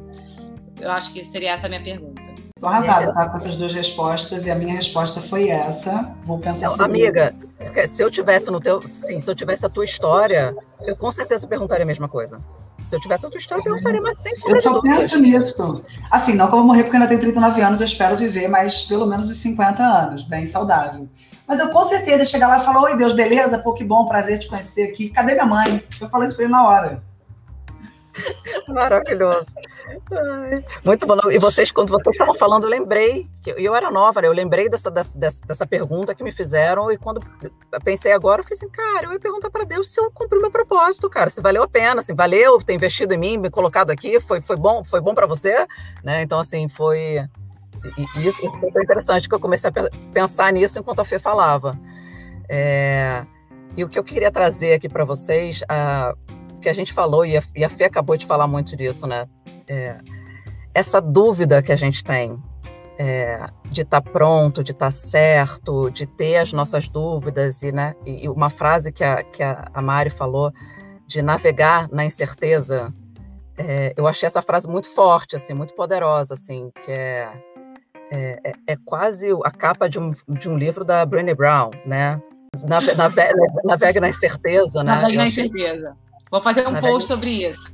[0.80, 2.13] eu acho que seria essa a minha pergunta.
[2.60, 3.28] Tô arrasada, tá?
[3.28, 6.14] Com essas duas respostas, e a minha resposta foi essa.
[6.22, 7.52] Vou pensar Não, Amiga, isso.
[7.88, 8.80] se eu tivesse no teu.
[8.92, 12.40] Sim, se eu tivesse a tua história, eu com certeza perguntaria a mesma coisa.
[12.84, 15.82] Se eu tivesse a tua história, eu perguntaria, mas sem Eu só penso nisso.
[16.08, 18.46] Assim, não que eu vou morrer porque eu ainda tenho 39 anos, eu espero viver
[18.46, 21.08] mais pelo menos os 50 anos, bem saudável.
[21.48, 23.58] Mas eu com certeza chegar lá e falar: Oi, Deus, beleza?
[23.58, 25.10] Pô, que bom, prazer te conhecer aqui.
[25.10, 25.82] Cadê minha mãe?
[26.00, 27.02] Eu falei isso pra ele na hora.
[28.68, 29.54] Maravilhoso.
[30.12, 31.18] Ai, muito bom.
[31.30, 34.28] E vocês, quando vocês estavam falando, eu lembrei, que eu, era nova, né?
[34.28, 37.20] eu lembrei dessa, dessa, dessa pergunta que me fizeram, e quando
[37.84, 40.42] pensei agora, eu falei assim, cara, eu ia perguntar para Deus se eu cumpri o
[40.42, 43.90] meu propósito, cara, se valeu a pena, assim, valeu ter investido em mim, me colocado
[43.90, 45.66] aqui, foi, foi bom, foi bom para você,
[46.02, 46.22] né?
[46.22, 47.26] Então, assim, foi.
[47.98, 51.78] E, isso, isso foi interessante, que eu comecei a pensar nisso enquanto a Fê falava.
[52.48, 53.24] É...
[53.76, 56.16] E o que eu queria trazer aqui para vocês, uh,
[56.64, 59.28] que a gente falou, e a, e a Fê acabou de falar muito disso, né?
[59.68, 59.98] É,
[60.74, 62.42] essa dúvida que a gente tem
[62.98, 67.70] é, de estar tá pronto, de estar tá certo, de ter as nossas dúvidas, e,
[67.70, 70.52] né, e uma frase que a, que a Mari falou,
[71.06, 72.92] de navegar na incerteza,
[73.58, 77.28] é, eu achei essa frase muito forte, assim, muito poderosa, assim, que é,
[78.10, 82.20] é, é, é quase a capa de um, de um livro da Brené Brown, né?
[82.66, 83.20] Nave, nave,
[83.64, 84.94] navega na incerteza, né?
[84.94, 85.96] Navega na incerteza.
[86.30, 87.72] Vou fazer um Na post verdade, sobre isso.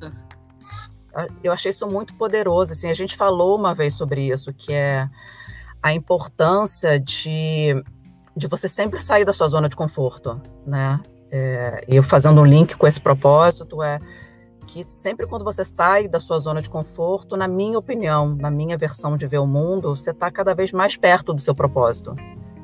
[1.42, 2.72] Eu achei isso muito poderoso.
[2.72, 5.08] Assim, a gente falou uma vez sobre isso, que é
[5.82, 7.82] a importância de,
[8.36, 11.00] de você sempre sair da sua zona de conforto, né?
[11.30, 14.00] É, e eu fazendo um link com esse propósito é
[14.66, 18.76] que sempre quando você sai da sua zona de conforto, na minha opinião, na minha
[18.76, 22.14] versão de ver o mundo, você está cada vez mais perto do seu propósito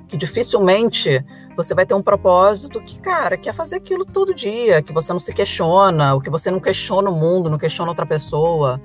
[0.09, 1.25] que dificilmente
[1.57, 5.21] você vai ter um propósito que, cara, quer fazer aquilo todo dia, que você não
[5.21, 8.81] se questiona, o que você não questiona o mundo, não questiona outra pessoa.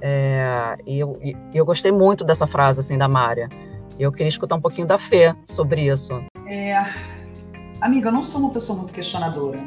[0.00, 3.48] É, e, eu, e eu gostei muito dessa frase, assim, da Mária.
[3.98, 6.24] E eu queria escutar um pouquinho da Fê sobre isso.
[6.46, 6.84] É,
[7.80, 9.60] amiga, eu não sou uma pessoa muito questionadora.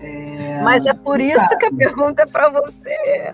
[0.00, 3.32] É, Mas é por isso que a pergunta é para você.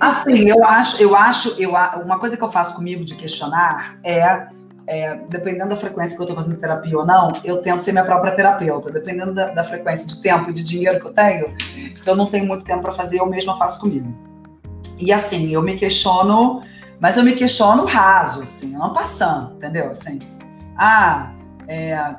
[0.00, 4.48] Assim, eu acho, eu acho, eu, uma coisa que eu faço comigo de questionar é
[4.88, 8.04] é, dependendo da frequência que eu estou fazendo terapia ou não, eu tento ser minha
[8.04, 8.90] própria terapeuta.
[8.90, 11.54] Dependendo da, da, frequência de tempo e de dinheiro que eu tenho,
[11.94, 14.10] se eu não tenho muito tempo para fazer, eu mesma faço comigo.
[14.98, 16.62] E assim, eu me questiono,
[16.98, 19.90] mas eu me questiono raso, assim, não passando, entendeu?
[19.90, 20.20] Assim,
[20.74, 21.34] ah,
[21.68, 22.16] é,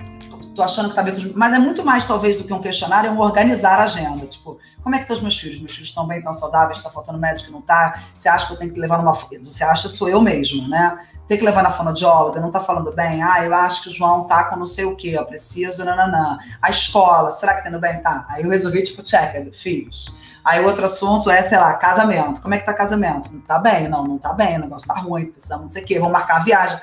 [0.59, 1.33] tô achando que tá bem com os...
[1.33, 4.27] Mas é muito mais, talvez, do que um questionário, é um organizar a agenda.
[4.27, 5.59] Tipo, como é que estão os meus filhos?
[5.59, 8.03] Meus filhos estão bem, estão saudáveis, está faltando médico, não tá?
[8.13, 9.13] Você acha que eu tenho que levar numa...
[9.13, 10.99] Você acha, sou eu mesmo, né?
[11.29, 13.23] Tem que levar na fonoaudióloga, não tá falando bem?
[13.23, 16.39] Ah, eu acho que o João tá com não sei o quê, eu preciso, nananã.
[16.61, 18.01] A escola, será que tá indo bem?
[18.01, 18.25] Tá.
[18.27, 20.17] Aí eu resolvi, tipo, check, filhos.
[20.43, 22.41] Aí outro assunto é, sei lá, casamento.
[22.41, 23.31] Como é que tá casamento?
[23.31, 23.87] Não tá bem?
[23.87, 26.37] Não, não tá bem, o negócio tá ruim, precisamos não sei o quê, vamos marcar
[26.37, 26.79] a viagem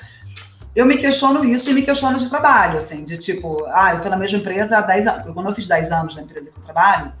[0.77, 4.09] eu me questiono isso e me questiono de trabalho, assim, de tipo, ah, eu tô
[4.09, 5.33] na mesma empresa há 10 anos.
[5.33, 7.11] Quando eu fiz 10 anos na empresa que eu trabalho,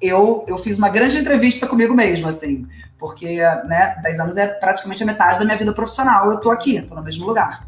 [0.00, 2.66] eu, eu fiz uma grande entrevista comigo mesma, assim,
[2.98, 6.80] porque, né, 10 anos é praticamente a metade da minha vida profissional, eu tô aqui,
[6.82, 7.66] tô no mesmo lugar.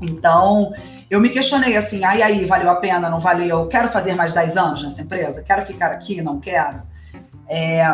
[0.00, 0.72] Então,
[1.08, 3.66] eu me questionei assim, ai, ah, aí, valeu a pena, não valeu?
[3.66, 5.42] Quero fazer mais 10 anos nessa empresa?
[5.42, 6.20] Quero ficar aqui?
[6.20, 6.82] Não quero?
[7.48, 7.84] É,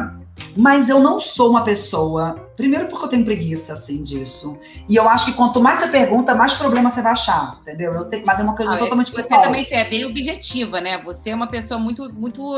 [0.57, 2.51] mas eu não sou uma pessoa.
[2.57, 4.61] Primeiro, porque eu tenho preguiça, assim, disso.
[4.89, 7.93] E eu acho que quanto mais você pergunta, mais problema você vai achar, entendeu?
[7.93, 9.43] Eu tenho, mas é uma coisa ah, totalmente Você pessoal.
[9.43, 10.99] também é bem objetiva, né?
[10.99, 12.55] Você é uma pessoa muito, muito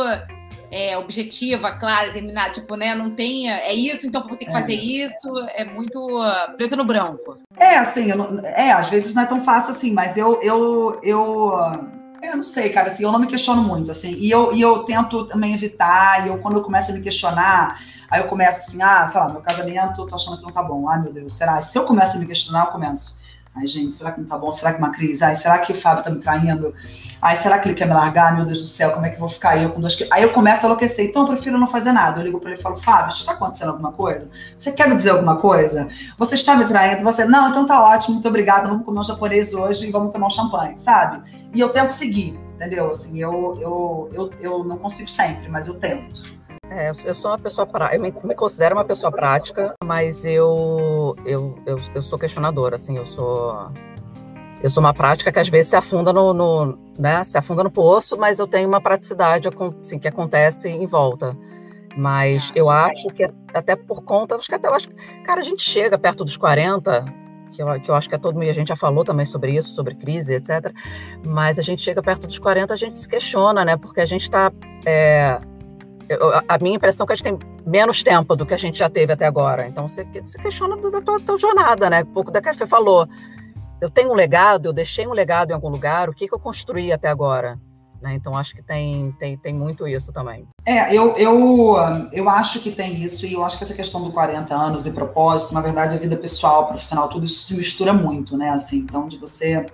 [0.72, 2.50] é, objetiva, clara, determinada.
[2.50, 2.94] Tipo, né?
[2.94, 3.52] Não tem.
[3.52, 4.54] É isso, então vou ter que é.
[4.54, 5.28] fazer isso.
[5.54, 7.38] É muito uh, preto no branco.
[7.58, 10.40] É, assim, não, é, às vezes não é tão fácil assim, mas eu.
[10.42, 14.54] eu, eu eu não sei, cara, assim, eu não me questiono muito, assim, e eu,
[14.54, 18.28] e eu tento também evitar, e eu, quando eu começo a me questionar, aí eu
[18.28, 21.12] começo assim, ah, sei lá, meu casamento, tô achando que não tá bom, ai meu
[21.12, 21.60] Deus, será?
[21.60, 23.18] Se eu começo a me questionar, eu começo,
[23.54, 24.50] ai gente, será que não tá bom?
[24.50, 25.22] Será que uma crise?
[25.24, 26.74] Ai, será que o Fábio tá me traindo?
[27.20, 28.34] Ai, será que ele quer me largar?
[28.34, 29.62] Meu Deus do céu, como é que eu vou ficar aí?
[29.62, 29.96] Eu com dois...
[30.10, 32.58] Aí eu começo a enlouquecer, então eu prefiro não fazer nada, eu ligo pra ele
[32.58, 34.30] e falo, Fábio, está acontecendo alguma coisa?
[34.58, 35.88] Você quer me dizer alguma coisa?
[36.18, 37.04] Você está me traindo?
[37.04, 40.28] Você, não, então tá ótimo, muito obrigada, vamos comer um japonês hoje e vamos tomar
[40.28, 41.22] um champanhe, sabe?
[41.54, 42.90] E eu tento seguir, entendeu?
[42.90, 46.24] Assim, eu, eu, eu, eu não consigo sempre, mas eu tento.
[46.74, 51.14] É, eu sou uma pessoa prática, eu me, me, considero uma pessoa prática, mas eu,
[51.26, 53.70] eu, eu, eu, sou questionadora, assim, eu sou
[54.62, 57.70] eu sou uma prática que às vezes se afunda no, no né, se afunda no
[57.70, 61.36] poço, mas eu tenho uma praticidade assim, que acontece em volta.
[61.94, 64.88] Mas eu acho que até por conta, acho que até acho,
[65.26, 67.04] cara, a gente chega perto dos 40,
[67.50, 69.52] que eu, que eu acho que é todo mundo, a gente já falou também sobre
[69.52, 70.72] isso, sobre crise, etc.
[71.22, 73.76] Mas a gente chega perto dos 40, a gente se questiona, né?
[73.76, 74.50] Porque a gente está.
[74.86, 75.38] É,
[76.48, 78.88] a minha impressão é que a gente tem menos tempo do que a gente já
[78.88, 79.66] teve até agora.
[79.66, 82.02] Então você se questiona da tua, tua jornada, né?
[82.02, 83.08] Um pouco da que você falou.
[83.80, 86.38] Eu tenho um legado, eu deixei um legado em algum lugar, o que, que eu
[86.38, 87.58] construí até agora?
[88.02, 88.14] Né?
[88.14, 90.46] Então, acho que tem, tem, tem muito isso também.
[90.66, 91.76] É, eu, eu,
[92.12, 94.92] eu acho que tem isso, e eu acho que essa questão do 40 anos e
[94.92, 98.50] propósito, na verdade, a vida pessoal, profissional, tudo isso se mistura muito, né?
[98.50, 99.64] Assim, então, de você.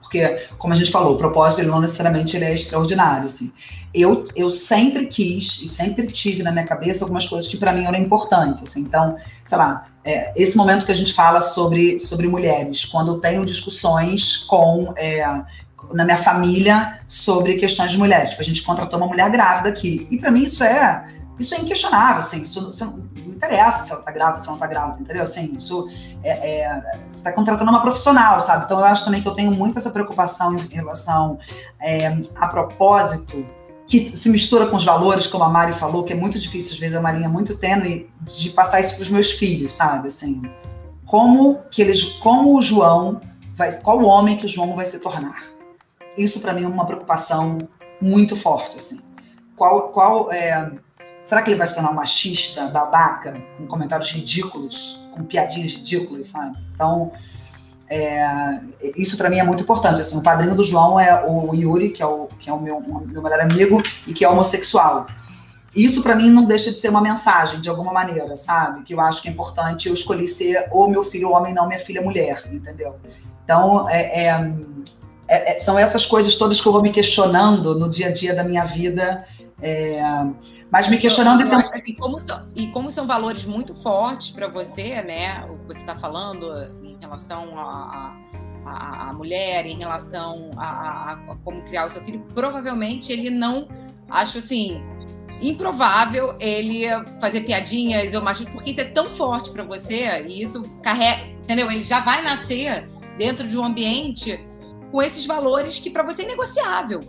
[0.00, 3.52] Porque, como a gente falou, o propósito ele não necessariamente ele é extraordinário, assim.
[3.98, 7.84] Eu, eu sempre quis e sempre tive na minha cabeça algumas coisas que para mim
[7.84, 8.82] eram importantes, assim.
[8.82, 13.20] Então, sei lá, é, esse momento que a gente fala sobre, sobre mulheres, quando eu
[13.20, 15.24] tenho discussões com é,
[15.92, 18.30] na minha família sobre questões de mulheres.
[18.30, 20.06] Tipo, a gente contratou uma mulher grávida aqui.
[20.10, 24.00] E para mim isso é isso é inquestionável, assim, isso, isso, não interessa se ela
[24.00, 25.22] tá grávida, se ela não tá grávida, entendeu?
[25.22, 25.86] Assim, isso
[26.22, 28.64] é, é você tá contratando uma profissional, sabe?
[28.64, 31.38] Então eu acho também que eu tenho muito essa preocupação em relação
[31.78, 33.44] é, a propósito,
[33.86, 36.78] que se mistura com os valores, como a Mari falou, que é muito difícil, às
[36.78, 40.08] vezes, é uma linha muito tênue de passar isso para os meus filhos, sabe?
[40.08, 40.42] Assim,
[41.04, 43.20] como que eles, como o João
[43.54, 45.56] vai, qual homem que o João vai se tornar?
[46.16, 47.58] isso para mim é uma preocupação
[48.00, 49.00] muito forte, assim.
[49.54, 50.70] Qual, qual é,
[51.20, 56.26] será que ele vai se tornar um machista, babaca, com comentários ridículos, com piadinhas ridículas,
[56.26, 56.56] sabe?
[56.74, 57.12] Então,
[57.88, 58.60] é,
[58.96, 60.00] isso para mim é muito importante.
[60.00, 62.80] Assim, o padrinho do João é o Yuri, que é o, que é o meu,
[62.80, 65.06] meu melhor amigo e que é homossexual.
[65.74, 68.82] Isso para mim não deixa de ser uma mensagem, de alguma maneira, sabe?
[68.82, 69.88] Que eu acho que é importante.
[69.88, 72.96] Eu escolhi ser ou meu filho homem, não minha filha mulher, entendeu?
[73.44, 74.54] Então, é, é
[75.28, 78.34] é, é, são essas coisas todas que eu vou me questionando no dia a dia
[78.34, 79.24] da minha vida.
[79.62, 80.02] É,
[80.70, 85.00] mas me questionando então, assim, como são, e como são valores muito fortes para você,
[85.02, 85.44] né?
[85.46, 88.14] O que você está falando em relação a,
[88.66, 93.66] a, a, mulher, em relação a, a, como criar o seu filho, provavelmente ele não,
[94.10, 94.78] acho assim,
[95.40, 96.84] improvável ele
[97.18, 101.70] fazer piadinhas ou machismo, porque isso é tão forte para você e isso carrega, entendeu?
[101.70, 104.38] Ele já vai nascer dentro de um ambiente
[104.92, 107.00] com esses valores que para você é negociável.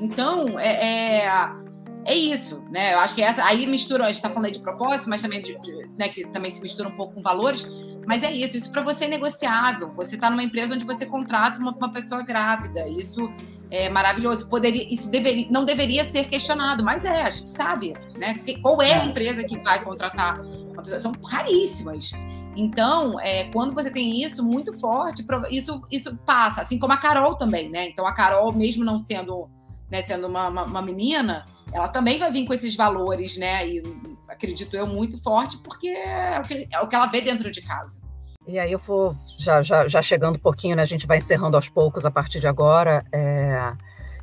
[0.00, 1.63] Então, é, é,
[2.04, 2.94] é, isso, né?
[2.94, 5.40] Eu acho que essa aí mistura, a gente está falando aí de propósito, mas também
[5.40, 7.66] de, de, né, que também se mistura um pouco com valores,
[8.06, 9.90] mas é isso, isso para você é negociável.
[9.94, 13.32] Você está numa empresa onde você contrata uma, uma, pessoa grávida, isso
[13.70, 14.48] é maravilhoso.
[14.48, 18.38] Poderia, isso deveria, não deveria ser questionado, mas é, a gente sabe, né?
[18.60, 19.06] Qual é a é.
[19.06, 21.00] empresa que vai contratar uma pessoa?
[21.00, 22.12] São raríssimas.
[22.54, 27.34] Então, é, quando você tem isso muito forte, isso, isso passa, assim como a Carol
[27.34, 27.88] também, né?
[27.88, 29.48] Então, a Carol, mesmo não sendo,
[29.90, 33.68] né, sendo uma, uma, uma menina, ela também vai vir com esses valores, né?
[33.68, 33.82] E
[34.28, 37.60] acredito eu muito forte, porque é o que, é o que ela vê dentro de
[37.60, 37.98] casa.
[38.46, 40.82] E aí eu vou já, já, já chegando um pouquinho, né?
[40.82, 43.04] A gente vai encerrando aos poucos a partir de agora.
[43.12, 43.72] É,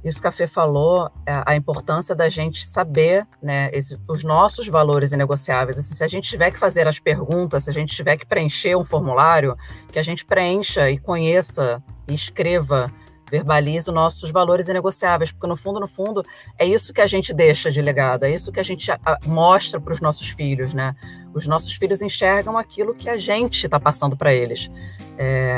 [0.02, 4.68] isso que a Fê falou, é a importância da gente saber né, esse, os nossos
[4.68, 5.78] valores inegociáveis.
[5.78, 8.78] Assim, se a gente tiver que fazer as perguntas, se a gente tiver que preencher
[8.78, 9.58] um formulário,
[9.92, 12.92] que a gente preencha e conheça e escreva
[13.32, 16.22] verbalize os nossos valores inegociáveis, porque no fundo, no fundo,
[16.60, 18.91] é isso que a gente deixa de legado, é isso que a gente
[19.26, 20.94] mostra para os nossos filhos, né?
[21.34, 24.70] Os nossos filhos enxergam aquilo que a gente está passando para eles.
[25.17, 25.56] É,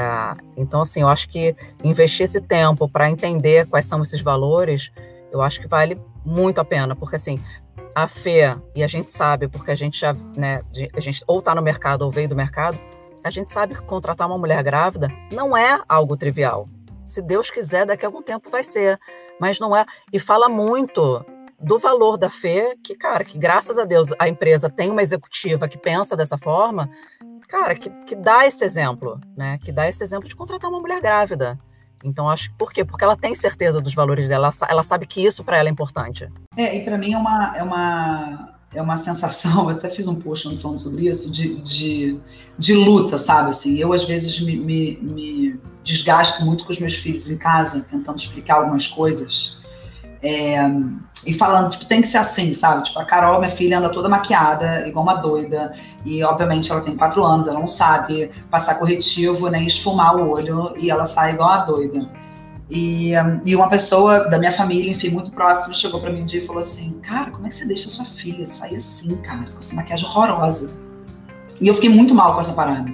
[0.55, 4.91] então, assim, eu acho que investir esse tempo para entender quais são esses valores,
[5.31, 7.41] eu acho que vale muito a pena, porque assim,
[7.95, 10.61] a fé, e a gente sabe, porque a gente já, né,
[10.95, 12.77] a gente ou está no mercado ou veio do mercado,
[13.23, 16.67] a gente sabe que contratar uma mulher grávida não é algo trivial.
[17.05, 18.99] Se Deus quiser, daqui a algum tempo vai ser.
[19.39, 19.85] Mas não é.
[20.11, 21.25] E fala muito
[21.59, 25.67] do valor da fé, que, cara, que graças a Deus a empresa tem uma executiva
[25.67, 26.89] que pensa dessa forma,
[27.47, 29.57] cara, que, que dá esse exemplo, né?
[29.63, 31.59] Que dá esse exemplo de contratar uma mulher grávida.
[32.03, 32.83] Então, acho que por quê?
[32.83, 36.29] Porque ela tem certeza dos valores dela, ela sabe que isso para ela é importante.
[36.57, 40.15] É, e para mim é uma, é uma é uma sensação, eu até fiz um
[40.15, 42.19] post falando sobre isso, de, de,
[42.57, 43.49] de luta, sabe?
[43.49, 47.81] Assim, eu às vezes me, me, me, desgasto muito com os meus filhos em casa,
[47.83, 49.57] tentando explicar algumas coisas.
[50.21, 50.57] É,
[51.25, 52.83] e falando, tipo, tem que ser assim, sabe?
[52.83, 55.73] Tipo, a Carol, minha filha, anda toda maquiada, igual uma doida.
[56.05, 60.73] E, obviamente, ela tem quatro anos, ela não sabe passar corretivo nem esfumar o olho.
[60.77, 62.09] E ela sai igual uma doida.
[62.69, 63.11] E,
[63.45, 66.45] e uma pessoa da minha família, enfim, muito próxima, chegou para mim um dia e
[66.45, 69.75] falou assim: Cara, como é que você deixa sua filha sair assim, cara, com essa
[69.75, 70.71] maquiagem horrorosa?
[71.61, 72.91] E eu fiquei muito mal com essa parada.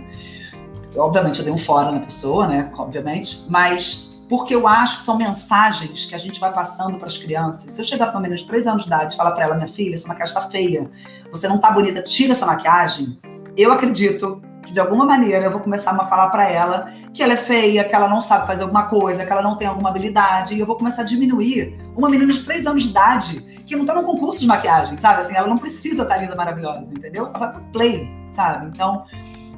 [0.96, 2.72] Obviamente, eu dei um fora na pessoa, né?
[2.78, 7.18] Obviamente, mas porque eu acho que são mensagens que a gente vai passando para as
[7.18, 7.72] crianças.
[7.72, 9.56] Se eu chegar para uma menina de 3 anos de idade e falar para ela,
[9.56, 10.90] minha filha, essa maquiagem está feia,
[11.32, 13.18] você não tá bonita, tira essa maquiagem,
[13.58, 17.34] eu acredito que de alguma maneira eu vou começar a falar para ela que ela
[17.34, 20.54] é feia, que ela não sabe fazer alguma coisa, que ela não tem alguma habilidade,
[20.54, 23.86] e eu vou começar a diminuir uma menina de 3 anos de idade que não
[23.86, 25.20] tá no concurso de maquiagem, sabe?
[25.20, 27.28] Assim, ela não precisa estar tá linda, maravilhosa, entendeu?
[27.28, 28.68] Ela vai pro play, sabe?
[28.68, 29.06] Então,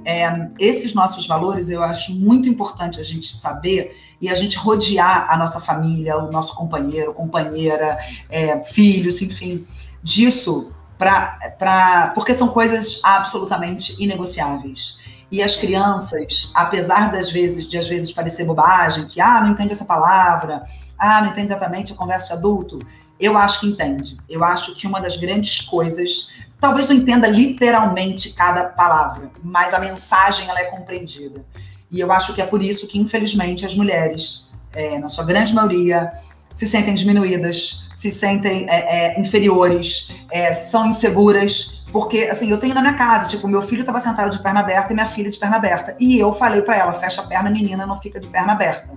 [0.06, 5.26] é, esses nossos valores eu acho muito importante a gente saber e a gente rodear
[5.30, 7.98] a nossa família, o nosso companheiro, companheira,
[8.30, 9.66] é, filhos, enfim,
[10.04, 15.00] disso para porque são coisas absolutamente inegociáveis.
[15.32, 19.72] E as crianças, apesar das vezes de às vezes parecer bobagem, que ah, não entende
[19.72, 20.64] essa palavra,
[21.00, 22.80] ah, não entende exatamente a conversa de adulto,
[23.20, 24.18] eu acho que entende.
[24.28, 26.30] Eu acho que uma das grandes coisas,
[26.62, 31.44] talvez não entenda literalmente cada palavra, mas a mensagem ela é compreendida.
[31.90, 35.54] E eu acho que é por isso que, infelizmente, as mulheres, é, na sua grande
[35.54, 36.14] maioria,
[36.54, 41.84] se sentem diminuídas, se sentem é, é, inferiores, é, são inseguras.
[41.92, 44.94] Porque, assim, eu tenho na minha casa, tipo, meu filho estava sentado de perna aberta
[44.94, 45.98] e minha filha de perna aberta.
[46.00, 48.90] E eu falei para ela, fecha a perna, menina, não fica de perna aberta.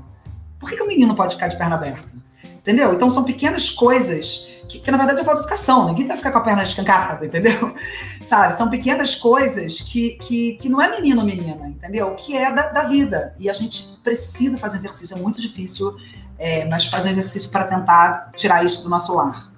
[0.60, 2.08] Por que, que o menino pode ficar de perna aberta?
[2.44, 2.94] Entendeu?
[2.94, 5.86] Então são pequenas coisas que, que na verdade é falta de educação.
[5.88, 7.74] Ninguém vai ficar com a perna escancarada, entendeu?
[8.22, 8.54] Sabe?
[8.54, 12.14] São pequenas coisas que, que, que não é menino ou menina, entendeu?
[12.14, 13.34] Que é da, da vida.
[13.38, 15.16] E a gente precisa fazer exercício.
[15.16, 15.96] É muito difícil
[16.38, 19.52] é, mas fazer um exercício para tentar tirar isso do nosso lar.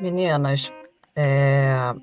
[0.00, 0.72] Meninas,
[1.14, 1.94] é,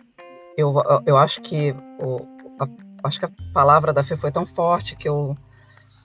[0.57, 0.73] eu,
[1.05, 2.21] eu acho que o,
[2.59, 2.67] a,
[3.07, 5.35] acho que a palavra da Fê foi tão forte que eu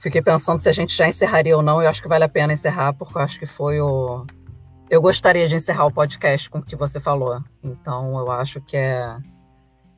[0.01, 1.83] fiquei pensando se a gente já encerraria ou não.
[1.83, 4.27] Eu acho que vale a pena encerrar, porque eu acho que foi o.
[4.89, 7.43] Eu gostaria de encerrar o podcast com o que você falou.
[7.63, 9.17] Então, eu acho que é.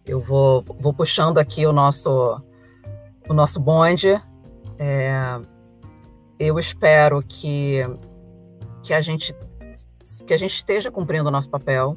[0.06, 2.40] Eu vou, vou puxando aqui o nosso,
[3.28, 4.20] o nosso bonde.
[4.78, 5.38] É,
[6.38, 7.82] eu espero que
[8.82, 9.34] que a gente
[10.26, 11.94] que a gente esteja cumprindo o nosso papel,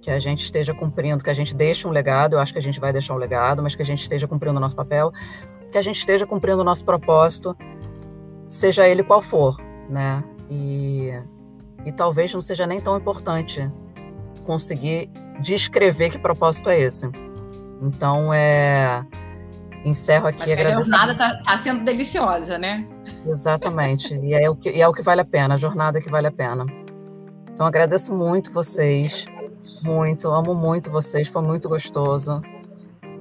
[0.00, 2.62] que a gente esteja cumprindo, que a gente deixe um legado, eu acho que a
[2.62, 5.12] gente vai deixar um legado, mas que a gente esteja cumprindo o nosso papel,
[5.70, 7.54] que a gente esteja cumprindo o nosso propósito,
[8.48, 9.60] seja ele qual for,
[9.90, 10.24] né?
[10.48, 11.12] E,
[11.86, 13.70] e talvez não seja nem tão importante
[14.44, 15.08] conseguir
[15.40, 17.08] descrever que propósito é esse.
[17.80, 19.06] Então, é
[19.84, 20.40] encerro aqui.
[20.40, 22.84] Mas a jornada está tá sendo deliciosa, né?
[23.24, 24.14] Exatamente.
[24.16, 26.26] E é, o que, e é o que vale a pena, a jornada que vale
[26.26, 26.66] a pena.
[27.52, 29.24] Então, agradeço muito vocês.
[29.82, 32.42] Muito, amo muito vocês, foi muito gostoso.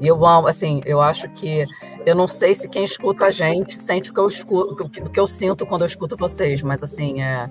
[0.01, 1.65] E eu amo, assim, eu acho que
[2.03, 5.19] eu não sei se quem escuta a gente sente o que eu escuto, o que
[5.19, 7.49] eu sinto quando eu escuto vocês, mas assim, é,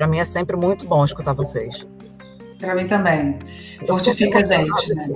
[0.00, 1.76] para mim é sempre muito bom escutar vocês.
[2.58, 3.38] Para mim também.
[3.86, 5.08] Fortifica a gente, né?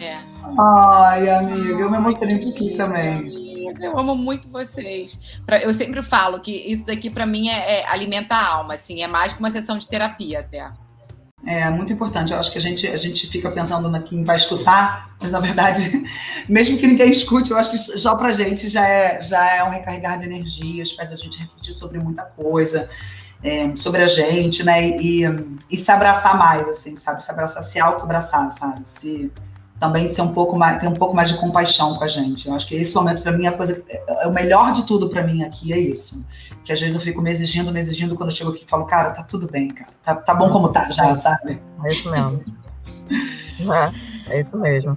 [0.00, 0.16] É.
[0.56, 3.74] Ai, amiga, eu me emocionei um pouquinho também.
[3.80, 5.20] Eu amo muito vocês.
[5.60, 9.08] Eu sempre falo que isso daqui para mim é, é alimenta a alma, assim, é
[9.08, 10.70] mais que uma sessão de terapia até.
[11.44, 12.32] É muito importante.
[12.32, 15.40] Eu acho que a gente, a gente fica pensando na quem vai escutar, mas na
[15.40, 16.04] verdade,
[16.48, 19.70] mesmo que ninguém escute, eu acho que já pra gente já é, já é um
[19.70, 22.88] recarregar de energias, faz a gente refletir sobre muita coisa,
[23.42, 24.88] é, sobre a gente, né?
[24.98, 25.22] E,
[25.70, 27.22] e, se abraçar mais, assim, sabe?
[27.22, 28.88] Se abraçar, se auto-abraçar, sabe?
[28.88, 29.32] Se
[29.78, 32.48] também ser um pouco mais, ter um pouco mais de compaixão com a gente.
[32.48, 34.84] Eu acho que esse momento para mim é a coisa, é, é o melhor de
[34.86, 36.26] tudo para mim aqui é isso
[36.68, 38.84] que às vezes eu fico me exigindo, me exigindo, quando eu chego aqui e falo,
[38.84, 39.90] cara, tá tudo bem, cara.
[40.02, 41.58] Tá, tá bom como tá já, sabe?
[41.82, 42.42] É isso mesmo.
[44.28, 44.94] é, é isso mesmo.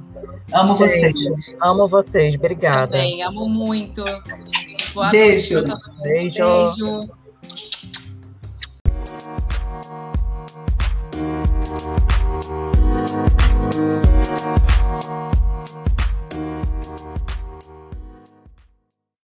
[0.51, 1.55] Amo vocês.
[1.61, 2.91] Amo vocês, obrigada.
[2.91, 4.03] Também, amo muito.
[4.93, 5.63] Boa Beijo.
[6.03, 6.75] Beijo.
[6.75, 7.20] Beijo.